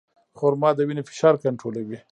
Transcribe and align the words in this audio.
خرما 0.37 0.69
د 0.75 0.79
وینې 0.87 1.03
فشار 1.09 1.35
کنټرولوي. 1.43 1.99